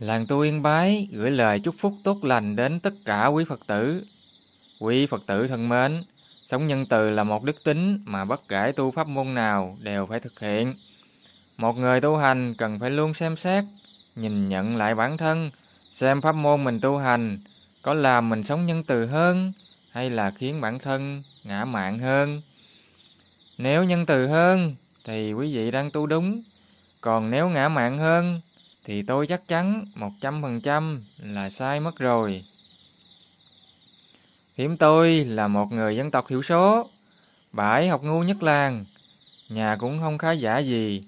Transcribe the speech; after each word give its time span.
Làng 0.00 0.26
tu 0.26 0.40
Yên 0.40 0.62
Bái 0.62 1.08
gửi 1.12 1.30
lời 1.30 1.60
chúc 1.60 1.74
phúc 1.78 1.94
tốt 2.04 2.24
lành 2.24 2.56
đến 2.56 2.80
tất 2.80 2.94
cả 3.04 3.26
quý 3.26 3.44
Phật 3.48 3.60
tử. 3.66 4.04
Quý 4.78 5.06
Phật 5.06 5.22
tử 5.26 5.48
thân 5.48 5.68
mến, 5.68 6.02
sống 6.46 6.66
nhân 6.66 6.86
từ 6.86 7.10
là 7.10 7.24
một 7.24 7.44
đức 7.44 7.64
tính 7.64 8.00
mà 8.04 8.24
bất 8.24 8.48
kể 8.48 8.72
tu 8.76 8.90
pháp 8.90 9.08
môn 9.08 9.34
nào 9.34 9.76
đều 9.80 10.06
phải 10.06 10.20
thực 10.20 10.40
hiện. 10.40 10.74
Một 11.56 11.76
người 11.76 12.00
tu 12.00 12.16
hành 12.16 12.54
cần 12.54 12.78
phải 12.78 12.90
luôn 12.90 13.14
xem 13.14 13.36
xét, 13.36 13.64
nhìn 14.16 14.48
nhận 14.48 14.76
lại 14.76 14.94
bản 14.94 15.16
thân, 15.16 15.50
xem 15.92 16.20
pháp 16.20 16.34
môn 16.34 16.64
mình 16.64 16.80
tu 16.80 16.96
hành 16.96 17.38
có 17.82 17.94
làm 17.94 18.28
mình 18.28 18.44
sống 18.44 18.66
nhân 18.66 18.84
từ 18.84 19.06
hơn 19.06 19.52
hay 19.90 20.10
là 20.10 20.30
khiến 20.30 20.60
bản 20.60 20.78
thân 20.78 21.22
ngã 21.44 21.64
mạn 21.64 21.98
hơn. 21.98 22.42
Nếu 23.58 23.84
nhân 23.84 24.06
từ 24.06 24.26
hơn 24.26 24.74
thì 25.04 25.32
quý 25.32 25.56
vị 25.56 25.70
đang 25.70 25.90
tu 25.90 26.06
đúng, 26.06 26.42
còn 27.00 27.30
nếu 27.30 27.48
ngã 27.48 27.68
mạn 27.68 27.98
hơn 27.98 28.40
thì 28.84 29.02
tôi 29.02 29.26
chắc 29.26 29.48
chắn 29.48 29.84
100% 29.94 30.98
là 31.18 31.50
sai 31.50 31.80
mất 31.80 31.98
rồi. 31.98 32.44
Hiểm 34.56 34.76
tôi 34.76 35.24
là 35.24 35.48
một 35.48 35.72
người 35.72 35.96
dân 35.96 36.10
tộc 36.10 36.26
thiểu 36.28 36.42
số, 36.42 36.90
bãi 37.52 37.88
học 37.88 38.02
ngu 38.04 38.22
nhất 38.22 38.42
làng, 38.42 38.84
nhà 39.48 39.76
cũng 39.76 39.98
không 40.00 40.18
khá 40.18 40.32
giả 40.32 40.58
gì, 40.58 41.04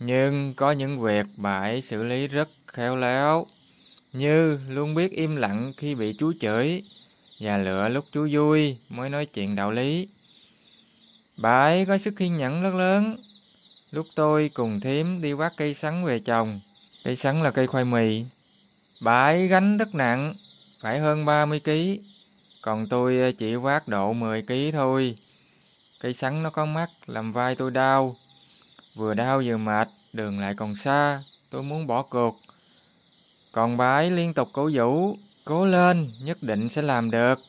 nhưng 0.00 0.54
có 0.54 0.72
những 0.72 1.00
việc 1.00 1.26
bãi 1.36 1.82
xử 1.82 2.02
lý 2.02 2.26
rất 2.26 2.48
khéo 2.66 2.96
léo, 2.96 3.46
như 4.12 4.60
luôn 4.68 4.94
biết 4.94 5.12
im 5.12 5.36
lặng 5.36 5.72
khi 5.76 5.94
bị 5.94 6.12
chú 6.18 6.32
chửi, 6.40 6.82
và 7.40 7.58
lựa 7.58 7.88
lúc 7.88 8.04
chú 8.12 8.28
vui 8.32 8.76
mới 8.88 9.10
nói 9.10 9.26
chuyện 9.26 9.56
đạo 9.56 9.70
lý. 9.70 10.08
Bãi 11.36 11.84
có 11.84 11.98
sức 11.98 12.14
kiên 12.16 12.36
nhẫn 12.36 12.62
rất 12.62 12.74
lớn, 12.74 13.16
lúc 13.90 14.06
tôi 14.14 14.50
cùng 14.54 14.80
thím 14.80 15.22
đi 15.22 15.32
quát 15.32 15.52
cây 15.56 15.74
sắn 15.74 16.04
về 16.04 16.18
trồng, 16.18 16.60
Cây 17.04 17.16
sắn 17.16 17.42
là 17.42 17.50
cây 17.50 17.66
khoai 17.66 17.84
mì. 17.84 18.24
Bãi 19.00 19.46
gánh 19.46 19.78
rất 19.78 19.94
nặng, 19.94 20.34
phải 20.80 20.98
hơn 20.98 21.24
30 21.24 21.60
kg. 21.60 21.70
Còn 22.62 22.86
tôi 22.86 23.20
ờ, 23.20 23.32
chỉ 23.32 23.54
vác 23.54 23.88
độ 23.88 24.12
10 24.12 24.42
kg 24.42 24.72
thôi. 24.72 25.16
Cây 26.00 26.14
sắn 26.14 26.42
nó 26.42 26.50
có 26.50 26.64
mắt, 26.64 26.90
làm 27.06 27.32
vai 27.32 27.54
tôi 27.54 27.70
đau. 27.70 28.16
Vừa 28.94 29.14
đau 29.14 29.42
vừa 29.44 29.56
mệt, 29.56 29.88
đường 30.12 30.40
lại 30.40 30.54
còn 30.54 30.76
xa, 30.76 31.22
tôi 31.50 31.62
muốn 31.62 31.86
bỏ 31.86 32.02
cuộc. 32.02 32.40
Còn 33.52 33.76
bãi 33.76 34.10
liên 34.10 34.34
tục 34.34 34.48
cổ 34.52 34.70
vũ, 34.74 35.16
cố 35.44 35.66
lên, 35.66 36.10
nhất 36.20 36.42
định 36.42 36.68
sẽ 36.68 36.82
làm 36.82 37.10
được. 37.10 37.40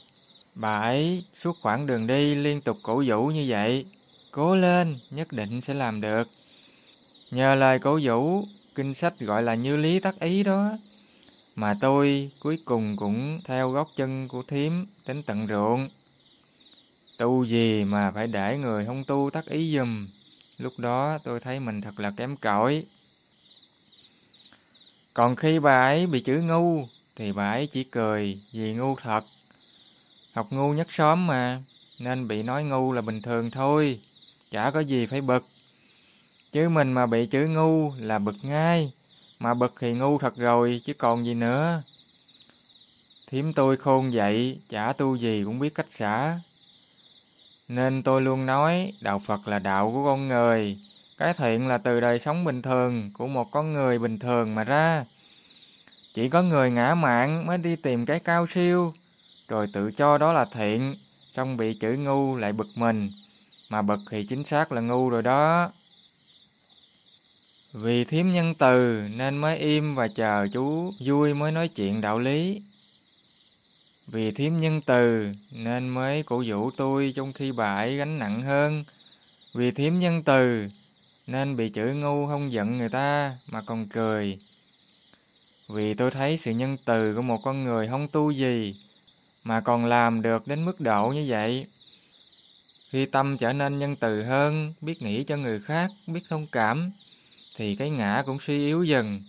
Bãi 0.56 1.24
suốt 1.42 1.58
khoảng 1.62 1.86
đường 1.86 2.08
đi 2.08 2.36
liên 2.36 2.62
tục 2.62 2.78
cổ 2.84 3.04
vũ 3.08 3.28
như 3.28 3.46
vậy, 3.48 3.86
cố 4.32 4.56
lên, 4.56 5.00
nhất 5.12 5.32
định 5.32 5.62
sẽ 5.62 5.74
làm 5.74 6.02
được. 6.02 6.28
Nhờ 7.32 7.56
lời 7.56 7.80
cổ 7.80 8.00
vũ 8.04 8.46
kinh 8.80 8.94
sách 8.94 9.20
gọi 9.20 9.44
là 9.44 9.56
như 9.56 9.78
lý 9.78 10.00
tắc 10.00 10.20
ý 10.20 10.44
đó. 10.44 10.78
Mà 11.56 11.78
tôi 11.82 12.32
cuối 12.40 12.60
cùng 12.66 12.98
cũng 12.98 13.42
theo 13.46 13.70
gót 13.70 13.92
chân 13.96 14.28
của 14.28 14.44
thím 14.44 14.86
đến 15.08 15.24
tận 15.24 15.48
ruộng. 15.48 15.90
Tu 17.18 17.44
gì 17.44 17.84
mà 17.84 18.12
phải 18.12 18.28
để 18.28 18.58
người 18.58 18.86
không 18.86 19.04
tu 19.04 19.30
tắc 19.34 19.46
ý 19.46 19.78
dùm. 19.78 20.08
Lúc 20.58 20.74
đó 20.78 21.18
tôi 21.24 21.40
thấy 21.40 21.60
mình 21.60 21.82
thật 21.82 22.00
là 22.00 22.12
kém 22.12 22.36
cỏi. 22.38 22.84
Còn 25.14 25.36
khi 25.36 25.60
bà 25.60 25.82
ấy 25.82 26.08
bị 26.08 26.20
chữ 26.20 26.42
ngu 26.42 26.86
thì 27.16 27.32
bà 27.32 27.52
ấy 27.52 27.68
chỉ 27.68 27.84
cười 27.84 28.40
vì 28.52 28.74
ngu 28.74 28.96
thật. 28.96 29.22
Học 30.34 30.48
ngu 30.50 30.74
nhất 30.74 30.88
xóm 30.92 31.28
mà, 31.28 31.62
nên 32.00 32.28
bị 32.28 32.44
nói 32.44 32.64
ngu 32.64 32.92
là 32.92 33.02
bình 33.02 33.22
thường 33.22 33.52
thôi, 33.52 34.00
chả 34.52 34.72
có 34.72 34.80
gì 34.80 35.06
phải 35.06 35.22
bực. 35.22 35.46
Chứ 36.52 36.70
mình 36.70 36.94
mà 36.94 37.06
bị 37.06 37.26
chữ 37.26 37.48
ngu 37.48 37.92
là 38.00 38.20
bực 38.20 38.36
ngay, 38.42 38.94
mà 39.40 39.54
bực 39.54 39.74
thì 39.80 39.94
ngu 39.94 40.18
thật 40.18 40.36
rồi 40.36 40.82
chứ 40.86 40.94
còn 40.94 41.26
gì 41.26 41.34
nữa. 41.34 41.82
Thiếm 43.28 43.54
tôi 43.54 43.78
khôn 43.78 44.12
vậy, 44.14 44.60
chả 44.70 44.94
tu 44.94 45.16
gì 45.16 45.44
cũng 45.46 45.60
biết 45.60 45.76
cách 45.76 45.88
xả. 45.90 46.40
Nên 47.68 48.04
tôi 48.04 48.22
luôn 48.22 48.46
nói 48.46 48.94
đạo 49.02 49.22
Phật 49.26 49.48
là 49.48 49.60
đạo 49.60 49.92
của 49.94 50.06
con 50.06 50.28
người. 50.28 50.78
Cái 51.18 51.34
thiện 51.34 51.68
là 51.68 51.78
từ 51.78 52.00
đời 52.00 52.20
sống 52.20 52.44
bình 52.44 52.62
thường 52.62 53.12
của 53.14 53.28
một 53.28 53.52
con 53.52 53.74
người 53.74 54.00
bình 54.00 54.20
thường 54.20 54.56
mà 54.56 54.64
ra. 54.64 55.06
Chỉ 56.14 56.30
có 56.30 56.42
người 56.42 56.72
ngã 56.72 56.96
mạng 56.96 57.46
mới 57.48 57.58
đi 57.58 57.76
tìm 57.76 58.06
cái 58.06 58.20
cao 58.20 58.48
siêu, 58.48 58.94
rồi 59.48 59.68
tự 59.74 59.92
cho 59.92 60.18
đó 60.18 60.34
là 60.34 60.46
thiện, 60.46 60.96
xong 61.32 61.58
bị 61.58 61.74
chữ 61.74 61.94
ngu 61.94 62.36
lại 62.36 62.54
bực 62.54 62.68
mình. 62.76 63.12
Mà 63.70 63.82
bực 63.82 64.00
thì 64.12 64.26
chính 64.26 64.44
xác 64.44 64.72
là 64.72 64.82
ngu 64.82 65.10
rồi 65.10 65.22
đó. 65.22 65.72
Vì 67.74 68.04
thiếm 68.04 68.32
nhân 68.32 68.54
từ 68.56 69.04
nên 69.16 69.38
mới 69.38 69.58
im 69.58 69.96
và 69.96 70.08
chờ 70.08 70.48
chú 70.54 70.94
vui 71.00 71.34
mới 71.34 71.52
nói 71.52 71.68
chuyện 71.68 72.02
đạo 72.02 72.20
lý. 72.20 72.62
Vì 74.08 74.32
thiếm 74.32 74.60
nhân 74.60 74.82
từ 74.82 75.32
nên 75.52 75.90
mới 75.90 76.24
cổ 76.24 76.44
vũ 76.48 76.72
tôi 76.72 77.14
trong 77.16 77.34
khi 77.34 77.52
bà 77.52 77.76
ấy 77.76 77.98
gánh 77.98 78.20
nặng 78.20 78.42
hơn. 78.42 78.84
Vì 79.54 79.72
thiếm 79.72 80.00
nhân 80.00 80.24
từ 80.24 80.68
nên 81.28 81.56
bị 81.56 81.72
chửi 81.76 81.96
ngu 81.96 82.28
không 82.28 82.52
giận 82.52 82.78
người 82.78 82.90
ta 82.90 83.38
mà 83.48 83.62
còn 83.62 83.88
cười. 83.88 84.40
Vì 85.68 85.94
tôi 85.94 86.12
thấy 86.12 86.38
sự 86.38 86.52
nhân 86.52 86.78
từ 86.86 87.16
của 87.16 87.22
một 87.22 87.42
con 87.44 87.64
người 87.64 87.88
không 87.88 88.08
tu 88.08 88.32
gì 88.32 88.76
mà 89.44 89.62
còn 89.62 89.86
làm 89.86 90.22
được 90.22 90.48
đến 90.48 90.66
mức 90.66 90.82
độ 90.82 91.10
như 91.10 91.26
vậy. 91.28 91.66
Khi 92.90 93.06
tâm 93.06 93.38
trở 93.38 93.54
nên 93.54 93.80
nhân 93.80 93.96
từ 93.96 94.24
hơn, 94.24 94.74
biết 94.82 95.02
nghĩ 95.02 95.24
cho 95.24 95.38
người 95.38 95.60
khác, 95.60 95.92
biết 96.08 96.22
thông 96.30 96.48
cảm, 96.52 96.92
thì 97.60 97.76
cái 97.76 97.90
ngã 97.90 98.24
cũng 98.26 98.38
suy 98.40 98.58
yếu 98.58 98.84
dần. 98.84 99.22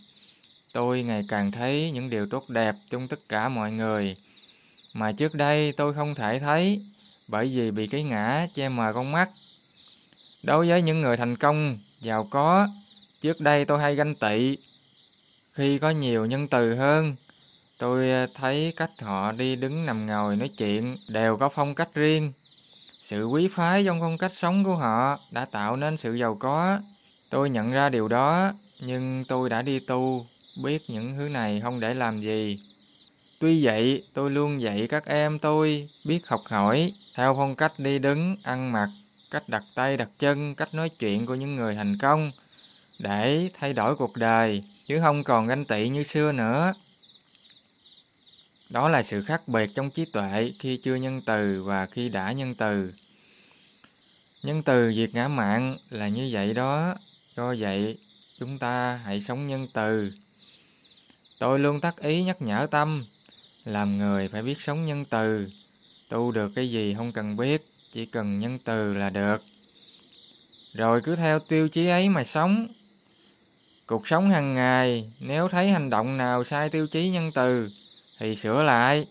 Tôi 0.72 1.02
ngày 1.02 1.24
càng 1.28 1.52
thấy 1.52 1.90
những 1.90 2.10
điều 2.10 2.26
tốt 2.26 2.48
đẹp 2.48 2.74
trong 2.90 3.08
tất 3.08 3.20
cả 3.28 3.48
mọi 3.48 3.72
người, 3.72 4.16
mà 4.92 5.12
trước 5.12 5.34
đây 5.34 5.72
tôi 5.72 5.94
không 5.94 6.14
thể 6.14 6.38
thấy 6.38 6.82
bởi 7.28 7.48
vì 7.48 7.70
bị 7.70 7.86
cái 7.86 8.02
ngã 8.02 8.46
che 8.54 8.68
mờ 8.68 8.92
con 8.94 9.12
mắt. 9.12 9.30
Đối 10.42 10.68
với 10.68 10.82
những 10.82 11.00
người 11.00 11.16
thành 11.16 11.36
công, 11.36 11.78
giàu 12.00 12.28
có, 12.30 12.68
trước 13.20 13.40
đây 13.40 13.64
tôi 13.64 13.80
hay 13.80 13.94
ganh 13.94 14.14
tị. 14.14 14.56
Khi 15.52 15.78
có 15.78 15.90
nhiều 15.90 16.26
nhân 16.26 16.48
từ 16.48 16.74
hơn, 16.74 17.16
tôi 17.78 18.28
thấy 18.34 18.72
cách 18.76 18.90
họ 19.00 19.32
đi 19.32 19.56
đứng 19.56 19.86
nằm 19.86 20.06
ngồi 20.06 20.36
nói 20.36 20.48
chuyện 20.48 20.96
đều 21.08 21.36
có 21.36 21.48
phong 21.48 21.74
cách 21.74 21.94
riêng. 21.94 22.32
Sự 23.02 23.26
quý 23.26 23.48
phái 23.48 23.84
trong 23.84 24.00
phong 24.00 24.18
cách 24.18 24.32
sống 24.34 24.64
của 24.64 24.76
họ 24.76 25.20
đã 25.30 25.44
tạo 25.44 25.76
nên 25.76 25.96
sự 25.96 26.14
giàu 26.14 26.34
có. 26.40 26.78
Tôi 27.30 27.50
nhận 27.50 27.72
ra 27.72 27.88
điều 27.88 28.08
đó, 28.08 28.52
nhưng 28.80 29.24
tôi 29.28 29.50
đã 29.50 29.62
đi 29.62 29.80
tu, 29.80 30.26
biết 30.62 30.90
những 30.90 31.14
thứ 31.18 31.28
này 31.28 31.60
không 31.60 31.80
để 31.80 31.94
làm 31.94 32.20
gì. 32.20 32.60
Tuy 33.38 33.64
vậy, 33.64 34.04
tôi 34.14 34.30
luôn 34.30 34.60
dạy 34.60 34.86
các 34.86 35.06
em 35.06 35.38
tôi 35.38 35.88
biết 36.04 36.26
học 36.26 36.42
hỏi, 36.44 36.92
theo 37.14 37.34
phong 37.34 37.56
cách 37.56 37.72
đi 37.78 37.98
đứng, 37.98 38.36
ăn 38.42 38.72
mặc, 38.72 38.88
cách 39.30 39.48
đặt 39.48 39.64
tay 39.74 39.96
đặt 39.96 40.08
chân, 40.18 40.54
cách 40.54 40.74
nói 40.74 40.88
chuyện 40.88 41.26
của 41.26 41.34
những 41.34 41.56
người 41.56 41.74
thành 41.74 41.98
công, 41.98 42.32
để 42.98 43.50
thay 43.58 43.72
đổi 43.72 43.96
cuộc 43.96 44.16
đời, 44.16 44.62
chứ 44.86 44.98
không 45.00 45.24
còn 45.24 45.46
ganh 45.46 45.64
tị 45.64 45.88
như 45.88 46.02
xưa 46.02 46.32
nữa. 46.32 46.72
Đó 48.70 48.88
là 48.88 49.02
sự 49.02 49.22
khác 49.22 49.48
biệt 49.48 49.70
trong 49.74 49.90
trí 49.90 50.04
tuệ 50.04 50.52
khi 50.58 50.76
chưa 50.76 50.94
nhân 50.94 51.20
từ 51.26 51.62
và 51.62 51.86
khi 51.86 52.08
đã 52.08 52.32
nhân 52.32 52.54
từ. 52.54 52.92
Nhân 54.42 54.62
từ 54.62 54.92
diệt 54.92 55.10
ngã 55.14 55.28
mạng 55.28 55.76
là 55.90 56.08
như 56.08 56.28
vậy 56.32 56.54
đó, 56.54 56.94
Do 57.40 57.54
vậy, 57.58 57.98
chúng 58.38 58.58
ta 58.58 59.00
hãy 59.04 59.20
sống 59.20 59.48
nhân 59.48 59.66
từ. 59.72 60.12
Tôi 61.38 61.58
luôn 61.58 61.80
tác 61.80 61.96
ý 61.96 62.22
nhắc 62.22 62.42
nhở 62.42 62.66
tâm, 62.70 63.04
làm 63.64 63.98
người 63.98 64.28
phải 64.28 64.42
biết 64.42 64.60
sống 64.60 64.86
nhân 64.86 65.04
từ. 65.04 65.50
Tu 66.08 66.32
được 66.32 66.52
cái 66.54 66.70
gì 66.70 66.94
không 66.94 67.12
cần 67.12 67.36
biết, 67.36 67.66
chỉ 67.92 68.06
cần 68.06 68.38
nhân 68.38 68.58
từ 68.64 68.94
là 68.94 69.10
được. 69.10 69.42
Rồi 70.72 71.00
cứ 71.00 71.16
theo 71.16 71.38
tiêu 71.38 71.68
chí 71.68 71.86
ấy 71.86 72.08
mà 72.08 72.24
sống. 72.24 72.68
Cuộc 73.86 74.08
sống 74.08 74.30
hàng 74.30 74.54
ngày, 74.54 75.12
nếu 75.20 75.48
thấy 75.48 75.70
hành 75.70 75.90
động 75.90 76.16
nào 76.16 76.44
sai 76.44 76.70
tiêu 76.70 76.86
chí 76.86 77.08
nhân 77.08 77.30
từ, 77.34 77.70
thì 78.18 78.36
sửa 78.36 78.62
lại. 78.62 79.06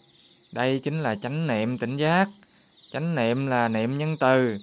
Đây 0.51 0.79
chính 0.79 0.99
là 0.99 1.15
chánh 1.15 1.47
niệm 1.47 1.77
tỉnh 1.77 1.97
giác. 1.97 2.29
Chánh 2.91 3.15
niệm 3.15 3.47
là 3.47 3.67
niệm 3.67 3.97
nhân 3.97 4.17
từ, 4.17 4.57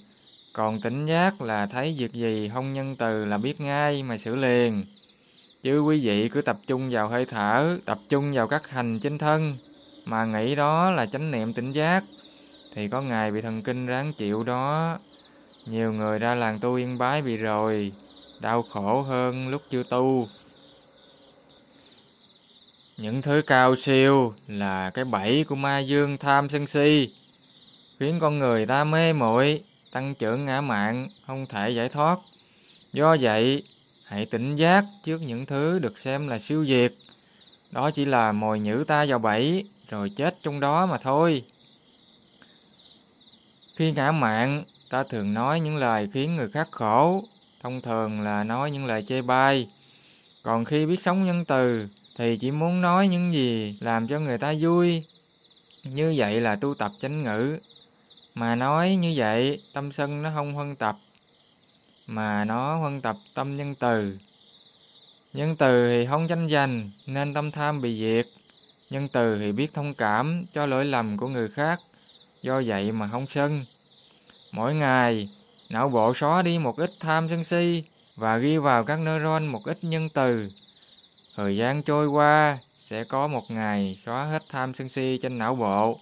còn 0.56 0.80
tỉnh 0.80 1.06
giác 1.06 1.40
là 1.40 1.66
thấy 1.66 1.94
việc 1.98 2.12
gì 2.12 2.50
không 2.54 2.74
nhân 2.74 2.96
từ 2.96 3.24
là 3.24 3.38
biết 3.38 3.60
ngay 3.60 4.02
mà 4.02 4.18
xử 4.18 4.36
liền. 4.36 4.84
Chứ 5.62 5.80
quý 5.80 6.00
vị 6.06 6.28
cứ 6.28 6.42
tập 6.42 6.56
trung 6.66 6.88
vào 6.90 7.08
hơi 7.08 7.24
thở, 7.24 7.78
tập 7.84 7.98
trung 8.08 8.32
vào 8.32 8.48
các 8.48 8.70
hành 8.70 8.98
trên 9.00 9.18
thân, 9.18 9.56
mà 10.04 10.24
nghĩ 10.24 10.54
đó 10.54 10.90
là 10.90 11.06
chánh 11.06 11.30
niệm 11.30 11.52
tỉnh 11.52 11.72
giác, 11.72 12.04
thì 12.74 12.88
có 12.88 13.02
ngày 13.02 13.30
bị 13.30 13.40
thần 13.40 13.62
kinh 13.62 13.86
ráng 13.86 14.12
chịu 14.12 14.44
đó. 14.44 14.98
Nhiều 15.66 15.92
người 15.92 16.18
ra 16.18 16.34
làng 16.34 16.58
tu 16.60 16.74
yên 16.74 16.98
bái 16.98 17.22
bị 17.22 17.36
rồi, 17.36 17.92
đau 18.40 18.62
khổ 18.62 19.02
hơn 19.02 19.48
lúc 19.48 19.62
chưa 19.70 19.82
tu. 19.82 20.28
Những 22.96 23.22
thứ 23.22 23.42
cao 23.46 23.76
siêu 23.76 24.34
là 24.48 24.90
cái 24.90 25.04
bẫy 25.04 25.44
của 25.48 25.54
ma 25.54 25.78
dương 25.78 26.18
tham 26.18 26.48
sân 26.48 26.66
si, 26.66 27.14
khiến 28.00 28.18
con 28.20 28.38
người 28.38 28.66
ta 28.66 28.84
mê 28.84 29.12
muội 29.12 29.62
tăng 29.90 30.14
trưởng 30.14 30.46
ngã 30.46 30.60
mạng 30.60 31.08
không 31.26 31.46
thể 31.46 31.70
giải 31.70 31.88
thoát. 31.88 32.18
Do 32.92 33.16
vậy, 33.20 33.62
hãy 34.04 34.26
tỉnh 34.26 34.56
giác 34.56 34.84
trước 35.04 35.22
những 35.22 35.46
thứ 35.46 35.78
được 35.78 35.98
xem 35.98 36.28
là 36.28 36.38
siêu 36.38 36.64
việt. 36.68 36.98
đó 37.70 37.90
chỉ 37.90 38.04
là 38.04 38.32
mồi 38.32 38.60
nhử 38.60 38.84
ta 38.86 39.04
vào 39.08 39.18
bẫy, 39.18 39.64
rồi 39.88 40.10
chết 40.10 40.36
trong 40.42 40.60
đó 40.60 40.86
mà 40.86 40.98
thôi. 40.98 41.42
Khi 43.76 43.92
ngã 43.92 44.12
mạng, 44.12 44.64
ta 44.90 45.04
thường 45.04 45.34
nói 45.34 45.60
những 45.60 45.76
lời 45.76 46.08
khiến 46.12 46.36
người 46.36 46.48
khác 46.48 46.68
khổ, 46.70 47.24
thông 47.62 47.80
thường 47.80 48.20
là 48.20 48.44
nói 48.44 48.70
những 48.70 48.86
lời 48.86 49.04
chê 49.08 49.22
bai. 49.22 49.68
Còn 50.42 50.64
khi 50.64 50.86
biết 50.86 51.02
sống 51.02 51.26
nhân 51.26 51.44
từ, 51.44 51.88
thì 52.18 52.36
chỉ 52.36 52.50
muốn 52.50 52.80
nói 52.80 53.08
những 53.08 53.32
gì 53.32 53.78
làm 53.80 54.08
cho 54.08 54.20
người 54.20 54.38
ta 54.38 54.54
vui. 54.60 55.04
Như 55.84 56.14
vậy 56.16 56.40
là 56.40 56.56
tu 56.56 56.74
tập 56.74 56.92
chánh 57.00 57.22
ngữ. 57.22 57.58
Mà 58.38 58.54
nói 58.54 58.96
như 58.96 59.14
vậy, 59.16 59.62
tâm 59.72 59.92
sân 59.92 60.22
nó 60.22 60.30
không 60.34 60.54
huân 60.54 60.76
tập, 60.76 60.96
mà 62.06 62.44
nó 62.44 62.78
huân 62.78 63.00
tập 63.00 63.16
tâm 63.34 63.56
nhân 63.56 63.74
từ. 63.74 64.18
Nhân 65.32 65.56
từ 65.56 65.88
thì 65.88 66.06
không 66.06 66.28
tranh 66.28 66.48
giành, 66.50 66.90
nên 67.06 67.34
tâm 67.34 67.50
tham 67.50 67.80
bị 67.80 68.00
diệt. 68.00 68.26
Nhân 68.90 69.08
từ 69.08 69.38
thì 69.38 69.52
biết 69.52 69.74
thông 69.74 69.94
cảm 69.94 70.44
cho 70.54 70.66
lỗi 70.66 70.84
lầm 70.84 71.16
của 71.16 71.28
người 71.28 71.48
khác, 71.48 71.80
do 72.42 72.62
vậy 72.66 72.92
mà 72.92 73.08
không 73.08 73.26
sân. 73.26 73.64
Mỗi 74.52 74.74
ngày, 74.74 75.28
não 75.68 75.88
bộ 75.88 76.14
xóa 76.14 76.42
đi 76.42 76.58
một 76.58 76.76
ít 76.76 76.90
tham 77.00 77.28
sân 77.28 77.44
si 77.44 77.82
và 78.16 78.36
ghi 78.38 78.56
vào 78.56 78.84
các 78.84 79.00
neuron 79.00 79.46
một 79.46 79.64
ít 79.64 79.78
nhân 79.82 80.08
từ. 80.08 80.50
Thời 81.36 81.56
gian 81.56 81.82
trôi 81.82 82.06
qua, 82.06 82.58
sẽ 82.78 83.04
có 83.04 83.26
một 83.26 83.50
ngày 83.50 83.98
xóa 84.04 84.24
hết 84.24 84.42
tham 84.48 84.74
sân 84.74 84.88
si 84.88 85.18
trên 85.22 85.38
não 85.38 85.54
bộ. 85.54 86.00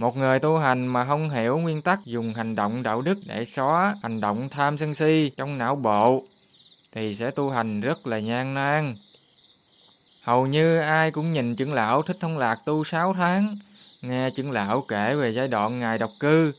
Một 0.00 0.16
người 0.16 0.38
tu 0.38 0.58
hành 0.58 0.86
mà 0.86 1.04
không 1.04 1.30
hiểu 1.30 1.58
nguyên 1.58 1.82
tắc 1.82 2.04
dùng 2.04 2.34
hành 2.34 2.56
động 2.56 2.82
đạo 2.82 3.02
đức 3.02 3.18
để 3.26 3.44
xóa 3.44 3.96
hành 4.02 4.20
động 4.20 4.48
tham 4.48 4.78
sân 4.78 4.94
si 4.94 5.30
trong 5.36 5.58
não 5.58 5.76
bộ 5.76 6.22
thì 6.92 7.14
sẽ 7.14 7.30
tu 7.30 7.50
hành 7.50 7.80
rất 7.80 8.06
là 8.06 8.18
nhan 8.18 8.54
nan. 8.54 8.96
Hầu 10.22 10.46
như 10.46 10.78
ai 10.78 11.10
cũng 11.10 11.32
nhìn 11.32 11.56
trưởng 11.56 11.74
lão 11.74 12.02
Thích 12.02 12.16
Thông 12.20 12.38
Lạc 12.38 12.58
tu 12.64 12.84
6 12.84 13.12
tháng, 13.12 13.56
nghe 14.02 14.30
trưởng 14.30 14.50
lão 14.50 14.84
kể 14.88 15.14
về 15.14 15.30
giai 15.30 15.48
đoạn 15.48 15.80
ngài 15.80 15.98
độc 15.98 16.10
cư, 16.20 16.52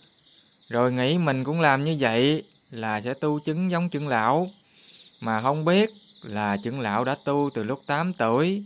rồi 0.70 0.92
nghĩ 0.92 1.18
mình 1.18 1.44
cũng 1.44 1.62
làm 1.62 1.86
như 1.86 1.98
vậy 2.00 2.44
là 2.72 3.02
sẽ 3.02 3.14
tu 3.14 3.40
chứng 3.40 3.72
giống 3.72 3.90
trưởng 3.90 4.08
lão, 4.08 4.50
mà 5.20 5.42
không 5.42 5.66
biết 5.66 5.90
là 6.24 6.58
trưởng 6.64 6.80
lão 6.80 7.04
đã 7.04 7.16
tu 7.26 7.50
từ 7.54 7.64
lúc 7.64 7.82
8 7.86 8.14
tuổi, 8.14 8.64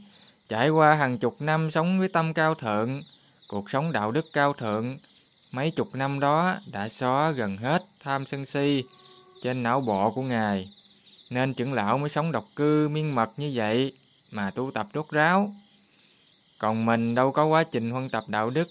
trải 0.50 0.70
qua 0.70 0.96
hàng 0.96 1.18
chục 1.18 1.42
năm 1.42 1.72
sống 1.72 2.00
với 2.00 2.08
tâm 2.08 2.34
cao 2.34 2.56
thượng, 2.56 3.04
cuộc 3.48 3.70
sống 3.70 3.92
đạo 3.92 4.12
đức 4.12 4.26
cao 4.34 4.54
thượng, 4.54 4.98
mấy 5.52 5.72
chục 5.72 5.96
năm 5.96 6.20
đó 6.20 6.58
đã 6.72 6.90
xóa 6.90 7.32
gần 7.32 7.58
hết 7.58 7.86
tham 8.00 8.26
sân 8.26 8.46
si 8.46 8.84
trên 9.42 9.64
não 9.64 9.82
bộ 9.82 10.12
của 10.12 10.22
ngài 10.22 10.70
nên 11.30 11.54
trưởng 11.54 11.74
lão 11.74 11.98
mới 11.98 12.10
sống 12.10 12.32
độc 12.32 12.46
cư 12.56 12.90
miên 12.90 13.16
mật 13.16 13.30
như 13.38 13.52
vậy 13.56 13.94
mà 14.32 14.52
tu 14.52 14.72
tập 14.72 14.88
rốt 14.94 15.10
ráo. 15.10 15.54
Còn 16.58 16.86
mình 16.86 17.16
đâu 17.16 17.32
có 17.32 17.46
quá 17.46 17.64
trình 17.64 17.92
huân 17.92 18.10
tập 18.10 18.24
đạo 18.28 18.50
đức 18.50 18.70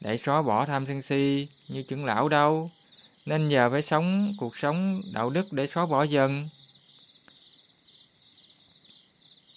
để 0.00 0.18
xóa 0.18 0.42
bỏ 0.42 0.66
tham 0.66 0.86
sân 0.86 1.02
si 1.02 1.48
như 1.68 1.82
trưởng 1.82 2.04
lão 2.04 2.28
đâu. 2.28 2.70
Nên 3.26 3.48
giờ 3.48 3.70
phải 3.70 3.82
sống 3.82 4.34
cuộc 4.38 4.56
sống 4.56 5.02
đạo 5.12 5.30
đức 5.30 5.52
để 5.52 5.66
xóa 5.66 5.86
bỏ 5.86 6.02
dần. 6.02 6.48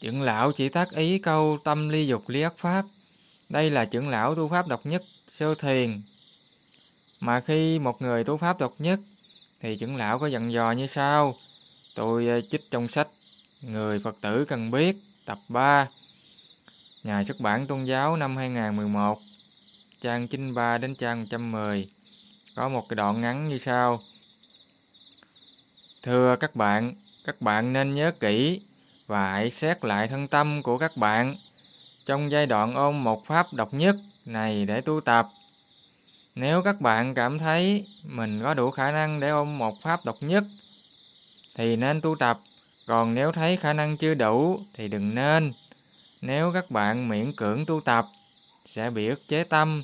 Trưởng 0.02 0.22
lão 0.22 0.52
chỉ 0.52 0.70
tác 0.70 0.92
ý 0.92 1.20
câu 1.20 1.58
tâm 1.64 1.90
ly 1.90 2.08
dục 2.08 2.30
ly 2.30 2.42
ác 2.42 2.58
pháp. 2.58 2.86
Đây 3.50 3.70
là 3.70 3.86
trưởng 3.86 4.10
lão 4.10 4.36
tu 4.36 4.50
pháp 4.50 4.68
độc 4.68 4.86
nhất, 4.86 5.04
sơ 5.38 5.56
thiền. 5.56 6.02
Mà 7.20 7.40
khi 7.40 7.80
một 7.80 8.02
người 8.02 8.24
tu 8.24 8.38
pháp 8.38 8.60
độc 8.60 8.74
nhất, 8.80 9.00
thì 9.62 9.76
trưởng 9.76 9.96
lão 9.96 10.20
có 10.20 10.28
dặn 10.28 10.52
dò 10.52 10.72
như 10.72 10.88
sau. 10.88 11.36
Tôi 11.96 12.28
ờ, 12.28 12.42
trích 12.42 12.72
trong 12.72 12.88
sách 12.88 13.08
Người 13.62 14.00
Phật 14.00 14.16
tử 14.22 14.46
cần 14.46 14.72
biết 14.72 14.98
tập 15.26 15.38
3 15.50 15.88
Nhà 17.04 17.24
xuất 17.24 17.40
bản 17.40 17.68
tôn 17.68 17.84
giáo 17.84 18.18
năm 18.18 18.38
2011 18.38 19.20
trang 20.02 20.28
93 20.28 20.78
đến 20.78 20.96
trang 20.96 21.20
110 21.20 21.88
có 22.56 22.70
một 22.70 22.90
cái 22.90 22.96
đoạn 22.96 23.22
ngắn 23.22 23.50
như 23.50 23.58
sau 23.58 24.02
Thưa 26.04 26.36
các 26.36 26.56
bạn, 26.56 26.94
các 27.26 27.42
bạn 27.42 27.74
nên 27.74 27.96
nhớ 27.96 28.12
kỹ 28.20 28.62
và 29.08 29.32
hãy 29.32 29.50
xét 29.50 29.86
lại 29.86 30.08
thân 30.08 30.28
tâm 30.28 30.64
của 30.64 30.78
các 30.78 30.98
bạn 30.98 31.36
trong 32.06 32.32
giai 32.32 32.46
đoạn 32.46 32.76
ôm 32.76 33.04
một 33.04 33.26
pháp 33.26 33.54
độc 33.54 33.74
nhất 33.74 33.96
này 34.26 34.66
để 34.66 34.82
tu 34.82 35.02
tập. 35.02 35.30
Nếu 36.36 36.62
các 36.62 36.82
bạn 36.82 37.14
cảm 37.14 37.40
thấy 37.40 37.86
mình 38.04 38.42
có 38.44 38.54
đủ 38.54 38.72
khả 38.72 38.92
năng 38.92 39.20
để 39.20 39.30
ôm 39.30 39.58
một 39.58 39.82
pháp 39.82 40.06
độc 40.06 40.18
nhất 40.22 40.44
thì 41.56 41.76
nên 41.76 42.02
tu 42.02 42.16
tập, 42.16 42.40
còn 42.88 43.16
nếu 43.16 43.32
thấy 43.32 43.58
khả 43.58 43.74
năng 43.74 43.98
chưa 43.98 44.14
đủ 44.14 44.60
thì 44.74 44.88
đừng 44.88 45.16
nên. 45.16 45.54
Nếu 46.22 46.52
các 46.54 46.72
bạn 46.72 47.10
miễn 47.10 47.34
cưỡng 47.34 47.66
tu 47.66 47.82
tập, 47.82 48.06
sẽ 48.74 48.90
bị 48.90 49.08
ức 49.08 49.28
chế 49.28 49.44
tâm, 49.44 49.84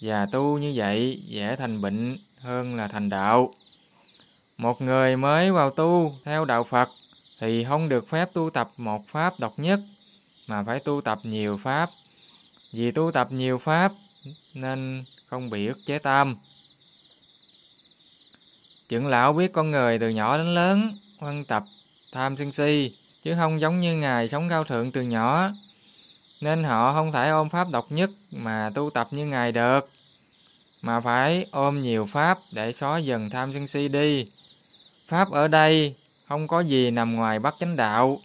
và 0.00 0.26
tu 0.26 0.58
như 0.58 0.72
vậy 0.76 1.22
dễ 1.26 1.56
thành 1.56 1.80
bệnh 1.80 2.18
hơn 2.38 2.76
là 2.76 2.88
thành 2.88 3.08
đạo. 3.08 3.54
Một 4.58 4.82
người 4.82 5.16
mới 5.16 5.52
vào 5.52 5.70
tu 5.70 6.14
theo 6.24 6.44
đạo 6.44 6.64
Phật 6.64 6.88
thì 7.40 7.64
không 7.64 7.88
được 7.88 8.08
phép 8.08 8.32
tu 8.32 8.50
tập 8.50 8.70
một 8.76 9.08
pháp 9.08 9.40
độc 9.40 9.58
nhất, 9.58 9.80
mà 10.46 10.62
phải 10.62 10.80
tu 10.80 11.00
tập 11.00 11.18
nhiều 11.22 11.56
pháp. 11.56 11.90
Vì 12.72 12.90
tu 12.90 13.10
tập 13.14 13.32
nhiều 13.32 13.58
pháp 13.58 13.92
nên 14.54 15.04
không 15.26 15.50
bị 15.50 15.66
ức 15.66 15.78
chế 15.86 15.98
tâm. 15.98 16.36
Trưởng 18.88 19.06
lão 19.06 19.32
biết 19.32 19.52
con 19.52 19.70
người 19.70 19.98
từ 19.98 20.08
nhỏ 20.08 20.38
đến 20.38 20.54
lớn, 20.54 20.98
huân 21.18 21.44
tập, 21.44 21.64
tham 22.12 22.36
sân 22.36 22.52
si, 22.52 22.96
chứ 23.22 23.34
không 23.34 23.60
giống 23.60 23.80
như 23.80 23.96
ngài 23.96 24.28
sống 24.28 24.48
cao 24.48 24.64
thượng 24.64 24.92
từ 24.92 25.02
nhỏ. 25.02 25.50
Nên 26.40 26.64
họ 26.64 26.92
không 26.92 27.12
thể 27.12 27.28
ôm 27.28 27.48
pháp 27.48 27.70
độc 27.70 27.92
nhất 27.92 28.10
mà 28.30 28.70
tu 28.74 28.90
tập 28.90 29.08
như 29.10 29.26
ngài 29.26 29.52
được, 29.52 29.90
mà 30.82 31.00
phải 31.00 31.46
ôm 31.50 31.82
nhiều 31.82 32.06
pháp 32.06 32.38
để 32.52 32.72
xóa 32.72 32.98
dần 32.98 33.30
tham 33.30 33.52
sân 33.52 33.66
si 33.66 33.88
đi. 33.88 34.30
Pháp 35.08 35.30
ở 35.30 35.48
đây 35.48 35.94
không 36.28 36.48
có 36.48 36.60
gì 36.60 36.90
nằm 36.90 37.14
ngoài 37.14 37.38
bắt 37.38 37.54
chánh 37.60 37.76
đạo. 37.76 38.20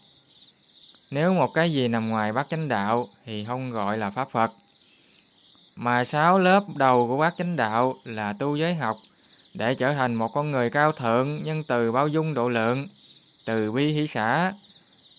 Nếu 1.12 1.34
một 1.34 1.54
cái 1.54 1.74
gì 1.74 1.88
nằm 1.88 2.10
ngoài 2.10 2.34
bát 2.34 2.48
chánh 2.50 2.68
đạo 2.68 3.08
thì 3.26 3.46
không 3.46 3.72
gọi 3.72 3.98
là 3.98 4.10
pháp 4.10 4.30
Phật. 4.32 4.52
Mà 5.76 6.06
sáu 6.06 6.40
lớp 6.40 6.64
đầu 6.76 7.08
của 7.08 7.18
bát 7.18 7.34
chánh 7.38 7.56
đạo 7.56 7.96
là 8.04 8.34
tu 8.34 8.56
giới 8.56 8.76
học, 8.76 8.98
để 9.54 9.76
trở 9.76 9.94
thành 9.94 10.16
một 10.16 10.28
con 10.28 10.52
người 10.52 10.70
cao 10.70 10.92
thượng, 10.92 11.44
nhân 11.44 11.64
từ 11.64 11.92
bao 11.92 12.08
dung 12.08 12.34
độ 12.34 12.50
lượng, 12.50 12.88
từ 13.46 13.72
bi 13.72 13.94
hỷ 13.94 14.08
xã, 14.08 14.54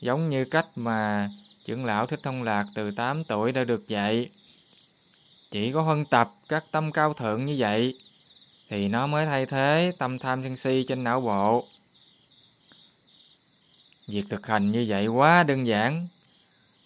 giống 0.01 0.29
như 0.29 0.45
cách 0.45 0.67
mà 0.77 1.31
trưởng 1.67 1.85
lão 1.85 2.07
Thích 2.07 2.21
Thông 2.23 2.43
Lạc 2.43 2.67
từ 2.75 2.91
8 2.91 3.25
tuổi 3.25 3.53
đã 3.53 3.65
được 3.65 3.89
dạy. 3.89 4.31
Chỉ 5.51 5.73
có 5.73 5.83
huân 5.83 6.05
tập 6.05 6.31
các 6.49 6.65
tâm 6.71 6.93
cao 6.93 7.15
thượng 7.15 7.45
như 7.45 7.55
vậy, 7.59 7.99
thì 8.69 8.89
nó 8.89 9.07
mới 9.07 9.27
thay 9.27 9.47
thế 9.47 9.93
tâm 9.99 10.19
tham 10.19 10.43
sân 10.43 10.57
si 10.57 10.85
trên 10.89 11.05
não 11.05 11.21
bộ. 11.21 11.67
Việc 14.11 14.25
thực 14.31 14.47
hành 14.47 14.73
như 14.73 14.85
vậy 14.89 15.07
quá 15.07 15.43
đơn 15.43 15.67
giản, 15.67 16.09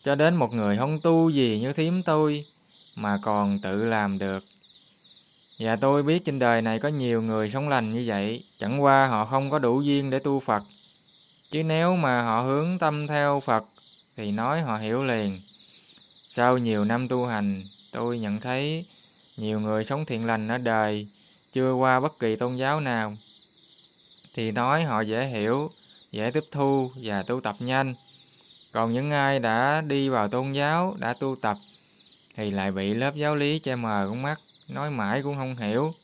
cho 0.04 0.14
đến 0.14 0.36
một 0.36 0.52
người 0.52 0.76
không 0.76 1.00
tu 1.00 1.30
gì 1.30 1.60
như 1.60 1.72
thím 1.72 2.02
tôi 2.02 2.44
mà 2.94 3.18
còn 3.22 3.58
tự 3.58 3.84
làm 3.84 4.18
được. 4.18 4.44
Và 5.58 5.76
tôi 5.76 6.02
biết 6.02 6.24
trên 6.24 6.38
đời 6.38 6.62
này 6.62 6.78
có 6.78 6.88
nhiều 6.88 7.22
người 7.22 7.50
sống 7.50 7.68
lành 7.68 7.92
như 7.92 8.04
vậy, 8.06 8.44
chẳng 8.58 8.82
qua 8.82 9.06
họ 9.06 9.24
không 9.24 9.50
có 9.50 9.58
đủ 9.58 9.80
duyên 9.80 10.10
để 10.10 10.18
tu 10.18 10.40
Phật. 10.40 10.62
Chứ 11.50 11.62
nếu 11.62 11.96
mà 11.96 12.22
họ 12.22 12.42
hướng 12.42 12.78
tâm 12.78 13.06
theo 13.06 13.42
Phật 13.46 13.64
thì 14.16 14.30
nói 14.32 14.62
họ 14.62 14.78
hiểu 14.78 15.04
liền. 15.04 15.40
Sau 16.30 16.58
nhiều 16.58 16.84
năm 16.84 17.08
tu 17.08 17.26
hành, 17.26 17.64
tôi 17.92 18.18
nhận 18.18 18.40
thấy 18.40 18.84
nhiều 19.36 19.60
người 19.60 19.84
sống 19.84 20.04
thiện 20.04 20.26
lành 20.26 20.48
ở 20.48 20.58
đời 20.58 21.08
chưa 21.52 21.72
qua 21.72 22.00
bất 22.00 22.18
kỳ 22.18 22.36
tôn 22.36 22.56
giáo 22.56 22.80
nào 22.80 23.16
thì 24.34 24.52
nói 24.52 24.84
họ 24.84 25.00
dễ 25.00 25.26
hiểu, 25.26 25.70
dễ 26.14 26.30
tiếp 26.30 26.44
thu 26.50 26.90
và 26.96 27.22
tu 27.22 27.40
tập 27.40 27.56
nhanh. 27.58 27.94
Còn 28.72 28.92
những 28.92 29.10
ai 29.10 29.38
đã 29.38 29.80
đi 29.80 30.08
vào 30.08 30.28
tôn 30.28 30.52
giáo, 30.52 30.96
đã 30.98 31.14
tu 31.14 31.36
tập 31.36 31.56
thì 32.34 32.50
lại 32.50 32.72
bị 32.72 32.94
lớp 32.94 33.14
giáo 33.14 33.36
lý 33.36 33.58
che 33.58 33.76
mờ 33.76 34.06
con 34.08 34.22
mắt 34.22 34.40
nói 34.68 34.90
mãi 34.90 35.22
cũng 35.22 35.36
không 35.36 35.56
hiểu. 35.56 35.94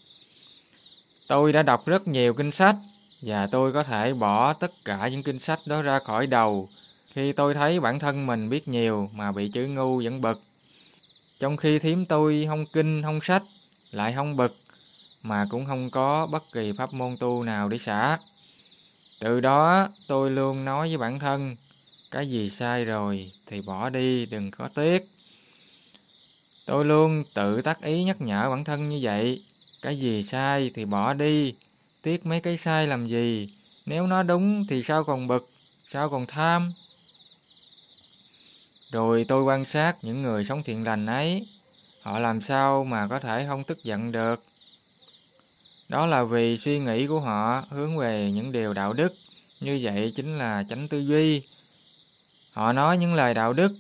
Tôi 1.27 1.53
đã 1.53 1.63
đọc 1.63 1.87
rất 1.87 2.09
nhiều 2.09 2.35
kinh 2.35 2.53
sách 2.53 2.77
và 3.23 3.47
tôi 3.47 3.73
có 3.73 3.83
thể 3.83 4.15
bỏ 4.15 4.53
tất 4.53 4.73
cả 4.85 5.09
những 5.09 5.23
kinh 5.23 5.39
sách 5.39 5.61
đó 5.67 5.83
ra 5.83 5.99
khỏi 5.99 6.27
đầu 6.27 6.69
khi 7.13 7.33
tôi 7.33 7.55
thấy 7.55 7.81
bản 7.81 7.99
thân 7.99 8.27
mình 8.27 8.49
biết 8.49 8.69
nhiều 8.69 9.11
mà 9.15 9.33
bị 9.33 9.49
chữ 9.49 9.67
ngu 9.67 10.03
vẫn 10.05 10.21
bực. 10.21 10.41
Trong 11.41 11.57
khi 11.57 11.79
thím 11.79 12.07
tôi 12.07 12.47
không 12.49 12.67
kinh, 12.67 13.03
không 13.03 13.21
sách, 13.23 13.43
lại 13.91 14.13
không 14.13 14.37
bực, 14.37 14.57
mà 15.23 15.47
cũng 15.51 15.67
không 15.67 15.91
có 15.91 16.27
bất 16.27 16.53
kỳ 16.53 16.73
pháp 16.73 16.93
môn 16.93 17.17
tu 17.21 17.43
nào 17.43 17.69
để 17.69 17.79
xả. 17.79 18.19
Từ 19.21 19.41
đó 19.41 19.89
tôi 20.07 20.31
luôn 20.31 20.65
nói 20.65 20.89
với 20.89 20.99
bản 20.99 21.19
thân, 21.19 21.57
cái 22.11 22.31
gì 22.31 22.51
sai 22.51 22.85
rồi 22.85 23.33
thì 23.47 23.61
bỏ 23.61 23.89
đi, 23.89 24.27
đừng 24.27 24.51
có 24.51 24.69
tiếc. 24.75 25.09
Tôi 26.67 26.85
luôn 26.85 27.25
tự 27.35 27.63
tác 27.63 27.83
ý 27.83 28.05
nhắc 28.05 28.21
nhở 28.21 28.51
bản 28.51 28.65
thân 28.65 28.89
như 28.89 28.99
vậy. 29.03 29.43
Cái 29.83 29.99
gì 29.99 30.23
sai 30.23 30.71
thì 30.75 30.85
bỏ 30.85 31.15
đi, 31.15 31.55
tiếc 32.03 32.27
mấy 32.27 32.41
cái 32.41 32.57
sai 32.57 32.87
làm 32.87 33.09
gì. 33.09 33.49
Nếu 33.87 34.07
nó 34.07 34.23
đúng 34.23 34.67
thì 34.69 34.83
sao 34.83 35.05
còn 35.05 35.29
bực, 35.29 35.51
sao 35.93 36.09
còn 36.09 36.27
tham. 36.27 36.73
Rồi 38.93 39.25
tôi 39.29 39.43
quan 39.43 39.65
sát 39.65 39.97
những 40.03 40.23
người 40.23 40.45
sống 40.45 40.63
thiện 40.63 40.85
lành 40.85 41.07
ấy, 41.07 41.47
họ 42.03 42.19
làm 42.19 42.41
sao 42.41 42.85
mà 42.85 43.07
có 43.09 43.19
thể 43.21 43.45
không 43.49 43.65
tức 43.65 43.85
giận 43.85 44.13
được. 44.13 44.45
Đó 45.91 46.07
là 46.07 46.25
vì 46.25 46.59
suy 46.59 46.79
nghĩ 46.79 47.07
của 47.07 47.21
họ 47.21 47.65
hướng 47.71 47.97
về 47.97 48.31
những 48.35 48.53
điều 48.53 48.73
đạo 48.73 48.93
đức, 48.93 49.15
như 49.61 49.81
vậy 49.83 50.13
chính 50.17 50.39
là 50.39 50.65
chánh 50.69 50.89
tư 50.89 50.99
duy. 50.99 51.43
Họ 52.53 52.73
nói 52.73 52.99
những 52.99 53.15
lời 53.15 53.35
đạo 53.35 53.53
đức, 53.53 53.73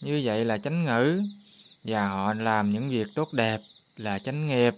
như 0.00 0.22
vậy 0.24 0.44
là 0.44 0.58
chánh 0.58 0.84
ngữ, 0.84 1.22
và 1.84 2.08
họ 2.08 2.34
làm 2.34 2.72
những 2.72 2.90
việc 2.90 3.06
tốt 3.14 3.32
đẹp 3.32 3.60
là 3.96 4.18
chánh 4.18 4.48
nghiệp. 4.48 4.74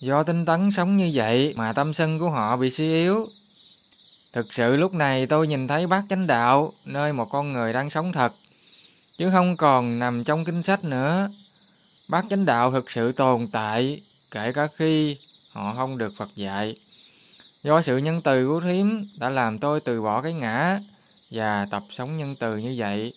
Do 0.00 0.22
tinh 0.22 0.46
tấn 0.46 0.70
sống 0.70 0.96
như 0.96 1.10
vậy 1.14 1.54
mà 1.56 1.72
tâm 1.72 1.94
sân 1.94 2.18
của 2.18 2.30
họ 2.30 2.56
bị 2.56 2.70
suy 2.70 2.92
yếu. 2.92 3.28
Thực 4.32 4.52
sự 4.52 4.76
lúc 4.76 4.94
này 4.94 5.26
tôi 5.26 5.46
nhìn 5.46 5.68
thấy 5.68 5.86
bát 5.86 6.04
chánh 6.10 6.26
đạo, 6.26 6.72
nơi 6.84 7.12
một 7.12 7.30
con 7.30 7.52
người 7.52 7.72
đang 7.72 7.90
sống 7.90 8.12
thật, 8.12 8.32
chứ 9.18 9.30
không 9.30 9.56
còn 9.56 9.98
nằm 9.98 10.24
trong 10.24 10.44
kinh 10.44 10.62
sách 10.62 10.84
nữa. 10.84 11.30
Bát 12.08 12.24
chánh 12.30 12.44
đạo 12.44 12.72
thực 12.72 12.90
sự 12.90 13.12
tồn 13.12 13.48
tại, 13.52 14.02
kể 14.30 14.52
cả 14.52 14.68
khi 14.76 15.16
họ 15.52 15.74
không 15.74 15.98
được 15.98 16.14
Phật 16.16 16.28
dạy. 16.34 16.76
Do 17.62 17.82
sự 17.82 17.96
nhân 17.96 18.20
từ 18.24 18.48
của 18.48 18.60
thiếm 18.60 18.86
đã 19.18 19.30
làm 19.30 19.58
tôi 19.58 19.80
từ 19.80 20.02
bỏ 20.02 20.22
cái 20.22 20.32
ngã 20.32 20.80
và 21.30 21.66
tập 21.70 21.82
sống 21.90 22.16
nhân 22.16 22.36
từ 22.36 22.56
như 22.56 22.74
vậy. 22.78 23.12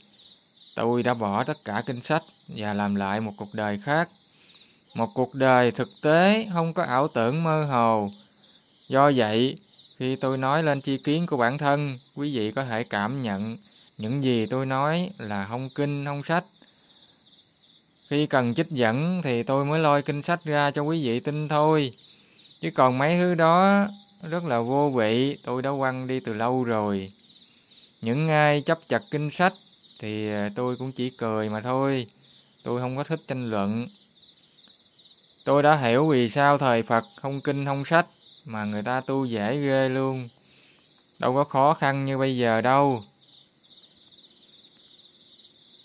Tôi 0.75 1.04
đã 1.04 1.13
bỏ 1.13 1.44
tất 1.44 1.65
cả 1.65 1.84
kinh 1.86 2.01
sách 2.01 2.24
và 2.48 2.74
làm 2.74 2.96
lại 2.96 3.22
một 3.22 3.34
cuộc 3.38 3.54
đời 3.54 3.80
khác. 3.84 4.10
Một 4.94 5.10
cuộc 5.13 5.36
đời 5.36 5.72
thực 5.72 5.89
tế 6.01 6.48
không 6.54 6.74
có 6.74 6.84
ảo 6.84 7.08
tưởng 7.08 7.44
mơ 7.44 7.63
hồ. 7.63 8.12
Do 8.88 9.12
vậy, 9.15 9.58
khi 9.98 10.15
tôi 10.15 10.38
nói 10.38 10.63
lên 10.63 10.82
chi 10.82 10.98
kiến 10.98 11.25
của 11.25 11.38
bản 11.38 11.58
thân, 11.58 12.00
quý 12.15 12.36
vị 12.38 12.51
có 12.51 12.65
thể 12.65 12.84
cảm 12.84 13.22
nhận 13.22 13.58
những 13.98 14.24
gì 14.24 14.46
tôi 14.46 14.65
nói 14.65 15.10
là 15.18 15.46
không 15.50 15.70
kinh, 15.75 16.06
không 16.06 16.24
sách. 16.24 16.44
Khi 18.10 18.25
cần 18.25 18.54
trích 18.56 18.70
dẫn 18.70 19.22
thì 19.24 19.44
tôi 19.44 19.65
mới 19.65 19.80
lôi 19.80 20.01
kinh 20.01 20.22
sách 20.22 20.44
ra 20.44 20.72
cho 20.72 20.82
quý 20.82 21.08
vị 21.08 21.20
tin 21.20 21.48
thôi. 21.48 21.94
Chứ 22.65 22.72
còn 22.72 22.98
mấy 22.98 23.17
thứ 23.17 23.36
đó 23.36 23.88
rất 24.22 24.43
là 24.43 24.60
vô 24.60 24.89
vị, 24.89 25.38
tôi 25.43 25.62
đã 25.62 25.69
quăng 25.77 26.07
đi 26.07 26.19
từ 26.19 26.34
lâu 26.34 26.63
rồi. 26.63 27.12
Những 28.01 28.29
ai 28.29 28.62
chấp 28.62 28.79
chặt 28.88 29.03
kinh 29.12 29.31
sách 29.31 29.53
thì 30.00 30.29
à, 30.29 30.50
tôi 30.55 30.75
cũng 30.75 30.91
chỉ 30.91 31.10
cười 31.10 31.50
mà 31.50 31.62
thôi. 31.62 32.07
Tôi 32.63 32.81
không 32.81 32.98
có 32.98 33.03
thích 33.03 33.19
tranh 33.27 33.50
luận. 33.50 33.88
Tôi 35.43 35.63
đã 35.63 35.77
hiểu 35.77 36.07
vì 36.07 36.29
sao 36.29 36.57
thời 36.57 36.84
Phật 36.84 37.05
không 37.22 37.41
kinh 37.41 37.65
không 37.65 37.86
sách 37.86 38.07
mà 38.45 38.65
người 38.65 38.84
ta 38.84 39.01
tu 39.01 39.25
dễ 39.25 39.57
ghê 39.57 39.89
luôn. 39.89 40.29
Đâu 41.19 41.34
có 41.34 41.43
khó 41.43 41.74
khăn 41.74 42.05
như 42.05 42.17
bây 42.17 42.38
giờ 42.38 42.62
đâu. 42.62 43.03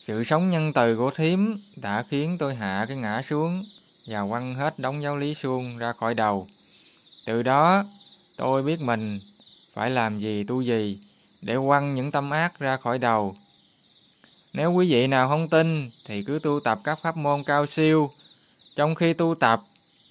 Sự 0.03 0.25
sống 0.25 0.51
nhân 0.51 0.73
từ 0.73 0.97
của 0.97 1.11
thiếm 1.11 1.39
đã 1.77 2.03
khiến 2.03 2.37
tôi 2.39 2.55
hạ 2.55 2.85
cái 2.89 2.97
ngã 2.97 3.23
xuống 3.23 3.65
và 4.07 4.27
quăng 4.29 4.55
hết 4.55 4.79
đống 4.79 5.03
giáo 5.03 5.17
lý 5.17 5.35
suông 5.35 5.79
ra 5.79 5.93
khỏi 5.93 6.15
đầu. 6.15 6.49
Từ 7.31 7.43
đó, 7.43 7.85
tôi 8.37 8.63
biết 8.63 8.81
mình 8.81 9.21
phải 9.75 9.91
làm 9.91 10.19
gì 10.19 10.45
tu 10.45 10.61
gì 10.61 10.99
để 11.43 11.57
quăng 11.67 11.95
những 11.95 12.11
tâm 12.11 12.31
ác 12.31 12.59
ra 12.59 12.77
khỏi 12.77 12.99
đầu. 12.99 13.37
Nếu 14.53 14.73
quý 14.73 14.91
vị 14.91 15.07
nào 15.07 15.29
không 15.29 15.49
tin 15.49 15.91
thì 16.07 16.23
cứ 16.23 16.39
tu 16.43 16.61
tập 16.61 16.81
các 16.85 16.99
pháp 17.03 17.17
môn 17.17 17.43
cao 17.45 17.67
siêu. 17.67 18.11
Trong 18.77 18.95
khi 18.95 19.13
tu 19.13 19.35
tập, 19.35 19.63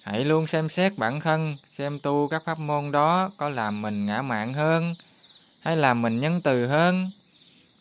hãy 0.02 0.24
luôn 0.24 0.46
xem 0.46 0.68
xét 0.68 0.98
bản 0.98 1.20
thân, 1.20 1.56
xem 1.78 1.98
tu 1.98 2.28
các 2.28 2.42
pháp 2.44 2.58
môn 2.58 2.92
đó 2.92 3.30
có 3.36 3.48
làm 3.48 3.82
mình 3.82 4.06
ngã 4.06 4.22
mạn 4.22 4.52
hơn 4.52 4.94
hay 5.60 5.76
làm 5.76 6.02
mình 6.02 6.20
nhân 6.20 6.40
từ 6.40 6.66
hơn. 6.66 7.10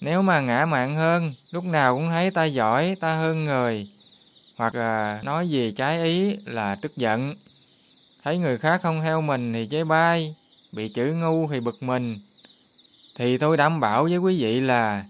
Nếu 0.01 0.21
mà 0.21 0.41
ngã 0.41 0.65
mạn 0.65 0.95
hơn, 0.95 1.33
lúc 1.51 1.63
nào 1.63 1.95
cũng 1.95 2.07
thấy 2.09 2.31
ta 2.31 2.43
giỏi, 2.45 2.95
ta 2.99 3.15
hơn 3.15 3.45
người, 3.45 3.89
hoặc 4.57 4.75
là 4.75 5.21
nói 5.23 5.49
gì 5.49 5.71
trái 5.71 6.03
ý 6.03 6.37
là 6.45 6.75
tức 6.75 6.97
giận. 6.97 7.35
Thấy 8.23 8.37
người 8.37 8.57
khác 8.57 8.81
không 8.83 9.01
theo 9.01 9.21
mình 9.21 9.53
thì 9.53 9.65
chế 9.65 9.83
bai, 9.83 10.35
bị 10.71 10.89
chữ 10.89 11.13
ngu 11.13 11.47
thì 11.47 11.59
bực 11.59 11.83
mình. 11.83 12.19
Thì 13.15 13.37
tôi 13.37 13.57
đảm 13.57 13.79
bảo 13.79 14.03
với 14.03 14.17
quý 14.17 14.41
vị 14.41 14.59
là 14.61 15.05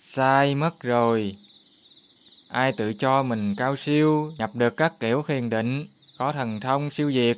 sai 0.00 0.54
mất 0.54 0.80
rồi. 0.80 1.36
Ai 2.48 2.72
tự 2.72 2.92
cho 2.92 3.22
mình 3.22 3.54
cao 3.56 3.76
siêu, 3.76 4.32
nhập 4.38 4.50
được 4.54 4.76
các 4.76 5.00
kiểu 5.00 5.24
thiền 5.28 5.50
định, 5.50 5.86
có 6.18 6.32
thần 6.32 6.60
thông 6.60 6.90
siêu 6.90 7.10
việt, 7.14 7.36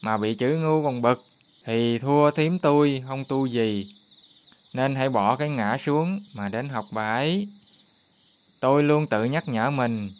mà 0.00 0.16
bị 0.16 0.34
chữ 0.34 0.56
ngu 0.56 0.82
còn 0.82 1.02
bực, 1.02 1.24
thì 1.64 1.98
thua 1.98 2.30
thím 2.30 2.58
tôi, 2.58 3.04
không 3.08 3.24
tu 3.24 3.46
gì. 3.46 3.94
Nên 4.72 4.94
hãy 4.94 5.08
bỏ 5.08 5.36
cái 5.36 5.48
ngã 5.48 5.76
xuống 5.84 6.20
mà 6.34 6.48
đến 6.48 6.68
học 6.68 6.86
bài. 6.90 7.48
Tôi 8.60 8.82
luôn 8.82 9.06
tự 9.06 9.24
nhắc 9.24 9.48
nhở 9.48 9.70
mình, 9.70 10.10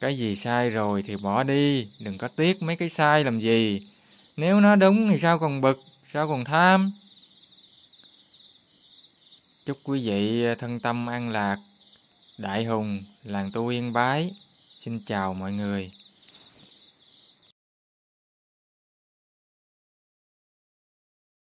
cái 0.00 0.18
gì 0.18 0.36
sai 0.36 0.70
rồi 0.70 1.02
thì 1.02 1.16
bỏ 1.16 1.42
đi, 1.42 1.88
đừng 1.98 2.18
có 2.18 2.28
tiếc 2.28 2.62
mấy 2.62 2.76
cái 2.76 2.88
sai 2.88 3.24
làm 3.24 3.40
gì. 3.40 3.86
Nếu 4.36 4.60
nó 4.60 4.76
đúng 4.76 5.08
thì 5.08 5.18
sao 5.18 5.38
còn 5.38 5.60
bực, 5.60 5.82
sao 6.12 6.28
còn 6.28 6.44
tham. 6.44 6.92
Chúc 9.66 9.78
quý 9.84 10.06
vị 10.08 10.44
à, 10.44 10.54
thân 10.54 10.80
tâm 10.80 11.06
an 11.06 11.30
lạc, 11.30 11.56
đại 12.38 12.64
hùng, 12.64 13.04
làng 13.24 13.50
tu 13.52 13.68
yên 13.68 13.92
bái. 13.92 14.34
Xin 14.80 15.00
chào 15.06 15.34
mọi 15.34 15.52
người. 15.52 15.90